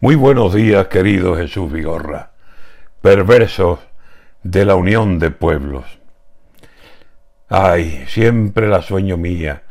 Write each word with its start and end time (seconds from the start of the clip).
Muy 0.00 0.14
buenos 0.14 0.54
días, 0.54 0.86
querido 0.86 1.34
Jesús 1.34 1.72
Vigorra, 1.72 2.30
perversos 3.02 3.80
de 4.44 4.64
la 4.64 4.76
unión 4.76 5.18
de 5.18 5.32
pueblos. 5.32 5.86
Ay, 7.48 8.04
siempre 8.06 8.68
la 8.68 8.80
sueño 8.80 9.16
mía 9.16 9.64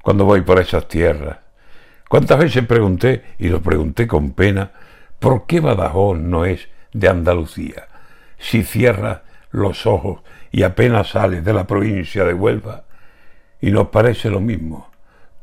cuando 0.00 0.24
voy 0.24 0.40
por 0.40 0.58
esas 0.58 0.88
tierras. 0.88 1.36
¿Cuántas 2.08 2.38
veces 2.38 2.66
pregunté, 2.66 3.24
y 3.38 3.48
lo 3.48 3.60
pregunté 3.60 4.06
con 4.06 4.32
pena, 4.32 4.72
por 5.18 5.44
qué 5.44 5.60
Badajoz 5.60 6.18
no 6.18 6.46
es 6.46 6.66
de 6.94 7.10
Andalucía? 7.10 7.88
Si 8.38 8.62
cierras 8.62 9.20
los 9.50 9.84
ojos 9.84 10.22
y 10.50 10.62
apenas 10.62 11.10
sales 11.10 11.44
de 11.44 11.52
la 11.52 11.66
provincia 11.66 12.24
de 12.24 12.32
Huelva, 12.32 12.84
y 13.60 13.70
nos 13.70 13.88
parece 13.88 14.30
lo 14.30 14.40
mismo, 14.40 14.90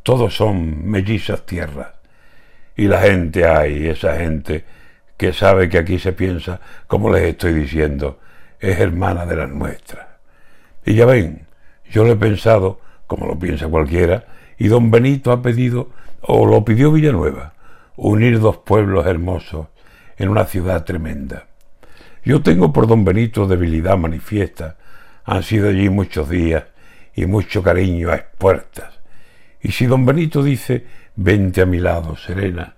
todos 0.01 0.35
son 0.35 0.89
mellizas 0.89 1.45
tierras 1.45 2.00
y 2.82 2.88
la 2.88 3.00
gente 3.00 3.45
hay, 3.45 3.89
esa 3.89 4.16
gente 4.16 4.66
que 5.16 5.34
sabe 5.34 5.70
que 5.70 5.77
aquí 5.77 5.99
se 5.99 6.13
piensa, 6.13 6.59
como 6.88 7.13
les 7.13 7.22
estoy 7.22 7.53
diciendo, 7.53 8.17
es 8.59 8.80
hermana 8.80 9.27
de 9.27 9.35
las 9.35 9.52
nuestras. 9.52 10.08
Y 10.84 10.95
ya 10.95 11.05
ven, 11.05 11.45
yo 11.91 12.03
lo 12.05 12.13
he 12.13 12.16
pensado, 12.16 12.81
como 13.05 13.27
lo 13.27 13.38
piensa 13.38 13.67
cualquiera, 13.67 14.25
y 14.58 14.67
don 14.67 14.89
Benito 14.89 15.31
ha 15.31 15.44
pedido, 15.44 15.91
o 16.22 16.48
lo 16.48 16.66
pidió 16.66 16.91
Villanueva, 16.91 17.53
unir 17.98 18.39
dos 18.39 18.58
pueblos 18.58 19.05
hermosos 19.05 19.67
en 20.17 20.30
una 20.30 20.45
ciudad 20.45 20.84
tremenda. 20.84 21.45
Yo 22.25 22.41
tengo 22.41 22.73
por 22.73 22.88
don 22.88 23.05
Benito 23.05 23.45
debilidad 23.45 23.95
manifiesta, 23.95 24.77
han 25.23 25.44
sido 25.44 25.70
allí 25.70 25.88
muchos 25.89 26.27
días 26.31 26.63
y 27.13 27.27
mucho 27.27 27.61
cariño 27.61 28.09
a 28.09 28.16
expuertas. 28.16 29.00
Y 29.61 29.71
si 29.71 29.85
don 29.85 30.05
Benito 30.05 30.43
dice 30.43 30.85
Vente 31.15 31.61
a 31.61 31.65
mi 31.65 31.79
lado, 31.79 32.15
Serena. 32.15 32.75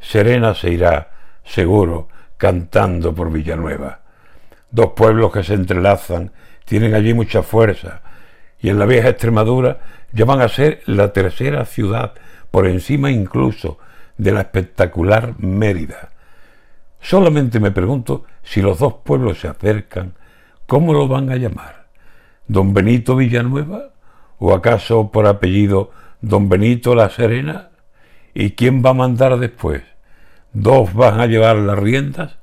Serena 0.00 0.54
se 0.54 0.70
irá, 0.70 1.10
seguro, 1.44 2.08
cantando 2.36 3.14
por 3.14 3.30
Villanueva. 3.30 4.00
Dos 4.70 4.92
pueblos 4.96 5.32
que 5.32 5.44
se 5.44 5.54
entrelazan, 5.54 6.32
tienen 6.64 6.94
allí 6.94 7.12
mucha 7.12 7.42
fuerza, 7.42 8.02
y 8.60 8.68
en 8.68 8.78
la 8.78 8.86
vieja 8.86 9.10
Extremadura 9.10 9.80
ya 10.12 10.24
van 10.24 10.40
a 10.40 10.48
ser 10.48 10.82
la 10.86 11.12
tercera 11.12 11.64
ciudad, 11.64 12.14
por 12.50 12.66
encima 12.66 13.10
incluso 13.10 13.78
de 14.16 14.32
la 14.32 14.40
espectacular 14.40 15.34
Mérida. 15.38 16.10
Solamente 17.00 17.58
me 17.58 17.72
pregunto 17.72 18.24
si 18.42 18.62
los 18.62 18.78
dos 18.78 18.94
pueblos 19.04 19.40
se 19.40 19.48
acercan, 19.48 20.14
¿cómo 20.66 20.92
lo 20.92 21.08
van 21.08 21.30
a 21.30 21.36
llamar? 21.36 21.86
¿Don 22.46 22.72
Benito 22.72 23.16
Villanueva? 23.16 23.91
¿O 24.44 24.54
acaso 24.54 25.12
por 25.12 25.28
apellido 25.28 25.92
Don 26.20 26.48
Benito 26.48 26.96
La 26.96 27.10
Serena? 27.10 27.68
¿Y 28.34 28.56
quién 28.56 28.84
va 28.84 28.90
a 28.90 28.92
mandar 28.92 29.38
después? 29.38 29.84
¿Dos 30.52 30.92
van 30.94 31.20
a 31.20 31.26
llevar 31.26 31.54
las 31.54 31.78
riendas? 31.78 32.38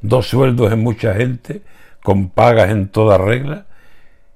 ¿Dos 0.00 0.26
sueldos 0.26 0.72
en 0.72 0.82
mucha 0.82 1.12
gente? 1.12 1.60
¿Con 2.02 2.30
pagas 2.30 2.70
en 2.70 2.88
toda 2.88 3.18
regla? 3.18 3.66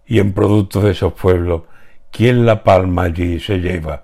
Y 0.04 0.18
en 0.18 0.34
productos 0.34 0.84
de 0.84 0.90
esos 0.90 1.14
pueblos, 1.14 1.62
¿quién 2.10 2.44
la 2.44 2.62
palma 2.62 3.04
allí 3.04 3.40
se 3.40 3.56
lleva? 3.60 4.02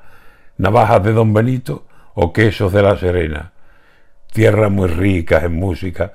¿Navajas 0.57 1.05
de 1.05 1.13
Don 1.13 1.35
Benito 1.35 1.87
o 2.15 2.33
quesos 2.33 2.73
de 2.73 2.81
la 2.81 2.97
Serena? 2.97 3.53
Tierras 4.33 4.71
muy 4.71 4.89
ricas 4.89 5.45
en 5.45 5.57
música, 5.57 6.15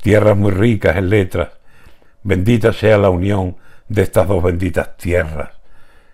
tierras 0.00 0.38
muy 0.38 0.52
ricas 0.52 0.96
en 0.96 1.10
letras. 1.10 1.50
Bendita 2.22 2.72
sea 2.72 2.96
la 2.96 3.10
unión 3.10 3.56
de 3.88 4.04
estas 4.04 4.26
dos 4.26 4.42
benditas 4.42 4.96
tierras. 4.96 5.59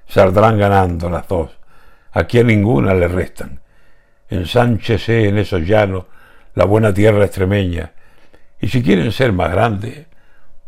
Saldrán 0.07 0.59
ganando 0.59 1.11
las 1.11 1.27
dos. 1.29 1.51
Aquí 2.13 2.39
a 2.39 2.45
ninguna 2.45 2.95
le 2.95 3.09
restan 3.09 3.61
ensánchese 4.29 5.29
en 5.29 5.39
esos 5.39 5.63
llanos 5.63 6.07
la 6.55 6.65
buena 6.65 6.93
tierra 6.93 7.25
extremeña, 7.25 7.93
y 8.61 8.69
si 8.69 8.83
quieren 8.83 9.13
ser 9.13 9.33
más 9.33 9.51
grandes, 9.51 10.07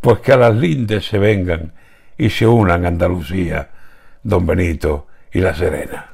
pues 0.01 0.21
que 0.21 0.33
a 0.33 0.37
las 0.37 0.55
lindes 0.55 1.07
se 1.07 1.19
vengan 1.19 1.73
y 2.17 2.31
se 2.31 2.47
unan 2.47 2.85
Andalucía, 2.85 3.71
Don 4.23 4.47
Benito 4.47 5.07
y 5.33 5.41
La 5.41 5.55
Serena. 5.55 6.13